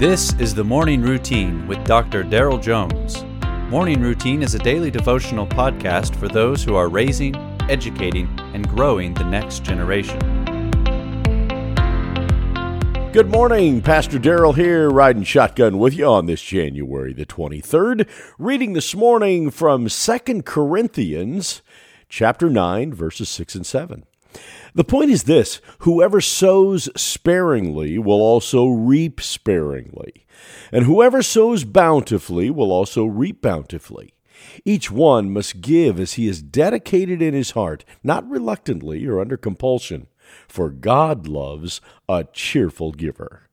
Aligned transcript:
This 0.00 0.32
is 0.38 0.54
the 0.54 0.64
Morning 0.64 1.02
Routine 1.02 1.66
with 1.66 1.84
Dr. 1.84 2.24
Daryl 2.24 2.58
Jones. 2.58 3.22
Morning 3.70 4.00
Routine 4.00 4.42
is 4.42 4.54
a 4.54 4.58
daily 4.58 4.90
devotional 4.90 5.46
podcast 5.46 6.16
for 6.16 6.26
those 6.26 6.64
who 6.64 6.74
are 6.74 6.88
raising, 6.88 7.36
educating, 7.68 8.26
and 8.54 8.66
growing 8.66 9.12
the 9.12 9.24
next 9.24 9.62
generation. 9.62 10.18
Good 13.12 13.28
morning, 13.28 13.82
Pastor 13.82 14.18
Daryl 14.18 14.56
here, 14.56 14.88
riding 14.88 15.22
shotgun 15.22 15.78
with 15.78 15.92
you 15.92 16.06
on 16.06 16.24
this 16.24 16.40
January 16.40 17.12
the 17.12 17.26
23rd, 17.26 18.08
reading 18.38 18.72
this 18.72 18.94
morning 18.94 19.50
from 19.50 19.86
2 19.86 20.42
Corinthians 20.44 21.60
chapter 22.08 22.48
9 22.48 22.94
verses 22.94 23.28
6 23.28 23.54
and 23.54 23.66
7. 23.66 24.06
The 24.74 24.84
point 24.84 25.10
is 25.10 25.24
this 25.24 25.60
whoever 25.80 26.20
sows 26.20 26.88
sparingly 26.96 27.98
will 27.98 28.20
also 28.20 28.68
reap 28.68 29.20
sparingly, 29.20 30.26
and 30.72 30.84
whoever 30.84 31.22
sows 31.22 31.64
bountifully 31.64 32.50
will 32.50 32.72
also 32.72 33.04
reap 33.04 33.42
bountifully. 33.42 34.14
Each 34.64 34.90
one 34.90 35.32
must 35.32 35.60
give 35.60 35.98
as 36.00 36.14
he 36.14 36.26
is 36.26 36.42
dedicated 36.42 37.20
in 37.20 37.34
his 37.34 37.52
heart, 37.52 37.84
not 38.02 38.28
reluctantly 38.28 39.06
or 39.06 39.20
under 39.20 39.36
compulsion, 39.36 40.06
for 40.48 40.70
God 40.70 41.26
loves 41.26 41.80
a 42.08 42.24
cheerful 42.24 42.92
giver. 42.92 43.48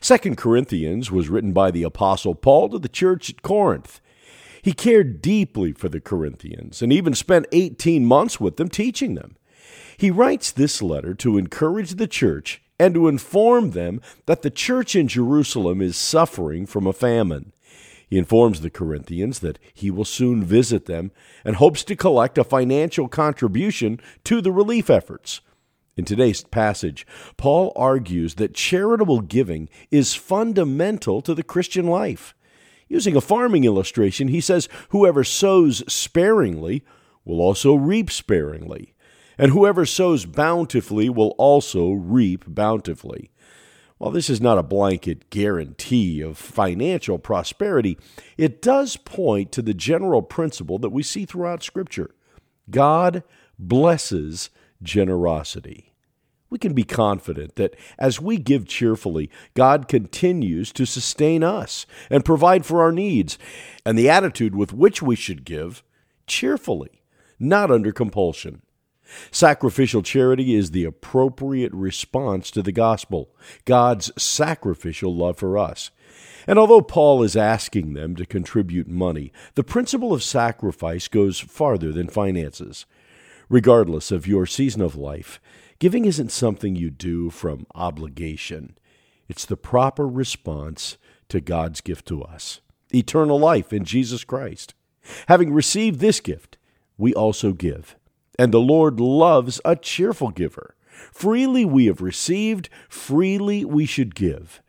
Second 0.00 0.36
Corinthians 0.36 1.10
was 1.10 1.28
written 1.28 1.52
by 1.52 1.70
the 1.70 1.82
Apostle 1.82 2.34
Paul 2.34 2.70
to 2.70 2.78
the 2.78 2.88
church 2.88 3.28
at 3.28 3.42
Corinth. 3.42 4.00
He 4.62 4.72
cared 4.72 5.20
deeply 5.20 5.72
for 5.72 5.88
the 5.88 6.00
Corinthians 6.00 6.82
and 6.82 6.92
even 6.92 7.14
spent 7.14 7.46
18 7.52 8.04
months 8.04 8.40
with 8.40 8.56
them 8.56 8.68
teaching 8.68 9.14
them. 9.14 9.35
He 9.96 10.10
writes 10.10 10.50
this 10.50 10.82
letter 10.82 11.14
to 11.14 11.38
encourage 11.38 11.94
the 11.94 12.06
church 12.06 12.62
and 12.78 12.94
to 12.94 13.08
inform 13.08 13.70
them 13.70 14.00
that 14.26 14.42
the 14.42 14.50
church 14.50 14.94
in 14.94 15.08
Jerusalem 15.08 15.80
is 15.80 15.96
suffering 15.96 16.66
from 16.66 16.86
a 16.86 16.92
famine. 16.92 17.52
He 18.08 18.18
informs 18.18 18.60
the 18.60 18.70
Corinthians 18.70 19.40
that 19.40 19.58
he 19.74 19.90
will 19.90 20.04
soon 20.04 20.44
visit 20.44 20.86
them 20.86 21.10
and 21.44 21.56
hopes 21.56 21.82
to 21.84 21.96
collect 21.96 22.38
a 22.38 22.44
financial 22.44 23.08
contribution 23.08 24.00
to 24.24 24.40
the 24.40 24.52
relief 24.52 24.90
efforts. 24.90 25.40
In 25.96 26.04
today's 26.04 26.44
passage, 26.44 27.06
Paul 27.38 27.72
argues 27.74 28.34
that 28.34 28.54
charitable 28.54 29.22
giving 29.22 29.68
is 29.90 30.14
fundamental 30.14 31.22
to 31.22 31.34
the 31.34 31.42
Christian 31.42 31.86
life. 31.86 32.34
Using 32.86 33.16
a 33.16 33.20
farming 33.20 33.64
illustration, 33.64 34.28
he 34.28 34.40
says, 34.40 34.68
Whoever 34.90 35.24
sows 35.24 35.82
sparingly 35.92 36.84
will 37.24 37.40
also 37.40 37.74
reap 37.74 38.10
sparingly 38.10 38.94
and 39.38 39.52
whoever 39.52 39.84
sows 39.84 40.24
bountifully 40.24 41.08
will 41.08 41.34
also 41.38 41.92
reap 41.92 42.44
bountifully. 42.46 43.30
While 43.98 44.10
this 44.10 44.28
is 44.28 44.40
not 44.40 44.58
a 44.58 44.62
blanket 44.62 45.30
guarantee 45.30 46.20
of 46.20 46.36
financial 46.36 47.18
prosperity, 47.18 47.96
it 48.36 48.60
does 48.60 48.96
point 48.96 49.52
to 49.52 49.62
the 49.62 49.74
general 49.74 50.20
principle 50.20 50.78
that 50.80 50.90
we 50.90 51.02
see 51.02 51.24
throughout 51.24 51.62
Scripture 51.62 52.14
God 52.68 53.22
blesses 53.58 54.50
generosity. 54.82 55.94
We 56.48 56.58
can 56.58 56.74
be 56.74 56.84
confident 56.84 57.56
that 57.56 57.74
as 57.98 58.20
we 58.20 58.36
give 58.36 58.66
cheerfully, 58.66 59.30
God 59.54 59.88
continues 59.88 60.72
to 60.72 60.86
sustain 60.86 61.42
us 61.42 61.86
and 62.08 62.24
provide 62.24 62.64
for 62.64 62.82
our 62.82 62.92
needs, 62.92 63.36
and 63.84 63.98
the 63.98 64.08
attitude 64.08 64.54
with 64.54 64.72
which 64.72 65.02
we 65.02 65.16
should 65.16 65.44
give 65.44 65.82
cheerfully, 66.26 67.02
not 67.40 67.70
under 67.70 67.92
compulsion. 67.92 68.62
Sacrificial 69.30 70.02
charity 70.02 70.54
is 70.54 70.70
the 70.70 70.84
appropriate 70.84 71.72
response 71.72 72.50
to 72.50 72.62
the 72.62 72.72
gospel, 72.72 73.30
God's 73.64 74.10
sacrificial 74.20 75.14
love 75.14 75.38
for 75.38 75.56
us. 75.56 75.90
And 76.46 76.58
although 76.58 76.82
Paul 76.82 77.22
is 77.22 77.36
asking 77.36 77.94
them 77.94 78.14
to 78.16 78.26
contribute 78.26 78.88
money, 78.88 79.32
the 79.54 79.64
principle 79.64 80.12
of 80.12 80.22
sacrifice 80.22 81.08
goes 81.08 81.40
farther 81.40 81.92
than 81.92 82.08
finances. 82.08 82.86
Regardless 83.48 84.10
of 84.10 84.26
your 84.26 84.46
season 84.46 84.82
of 84.82 84.96
life, 84.96 85.40
giving 85.78 86.04
isn't 86.04 86.32
something 86.32 86.76
you 86.76 86.90
do 86.90 87.30
from 87.30 87.66
obligation. 87.74 88.76
It's 89.28 89.44
the 89.44 89.56
proper 89.56 90.06
response 90.06 90.96
to 91.28 91.40
God's 91.40 91.80
gift 91.80 92.06
to 92.08 92.22
us 92.22 92.60
eternal 92.94 93.38
life 93.38 93.72
in 93.72 93.84
Jesus 93.84 94.24
Christ. 94.24 94.74
Having 95.26 95.52
received 95.52 96.00
this 96.00 96.20
gift, 96.20 96.56
we 96.96 97.12
also 97.14 97.52
give. 97.52 97.96
And 98.38 98.52
the 98.52 98.60
Lord 98.60 99.00
loves 99.00 99.60
a 99.64 99.76
cheerful 99.76 100.30
giver. 100.30 100.74
Freely 101.12 101.64
we 101.64 101.86
have 101.86 102.00
received, 102.00 102.68
freely 102.88 103.64
we 103.64 103.86
should 103.86 104.14
give. 104.14 104.62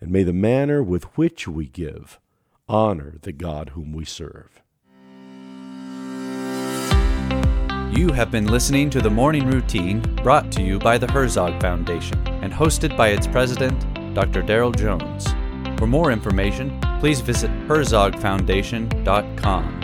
And 0.00 0.10
may 0.10 0.22
the 0.22 0.32
manner 0.32 0.82
with 0.82 1.04
which 1.16 1.48
we 1.48 1.66
give 1.66 2.18
honor 2.68 3.16
the 3.22 3.32
God 3.32 3.70
whom 3.70 3.92
we 3.92 4.04
serve. 4.04 4.62
You 7.96 8.12
have 8.12 8.30
been 8.32 8.46
listening 8.46 8.90
to 8.90 9.00
the 9.00 9.10
Morning 9.10 9.46
Routine 9.46 10.00
brought 10.22 10.50
to 10.52 10.62
you 10.62 10.78
by 10.80 10.98
the 10.98 11.10
Herzog 11.10 11.60
Foundation 11.60 12.18
and 12.26 12.52
hosted 12.52 12.96
by 12.96 13.08
its 13.10 13.28
president, 13.28 13.78
Dr. 14.14 14.42
Daryl 14.42 14.76
Jones. 14.76 15.28
For 15.78 15.86
more 15.86 16.10
information, 16.10 16.80
please 16.98 17.20
visit 17.20 17.52
herzogfoundation.com. 17.68 19.83